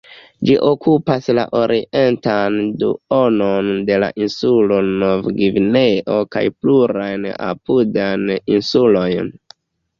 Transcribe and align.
Ĝi 0.47 0.53
okupas 0.67 1.27
la 1.39 1.43
orientan 1.59 2.57
duonon 2.85 3.69
de 3.91 3.99
la 4.05 4.09
insulo 4.23 4.81
Nov-Gvineo 5.05 6.19
kaj 6.37 6.45
plurajn 6.57 7.31
apudajn 7.53 8.37
insulojn. 8.59 9.35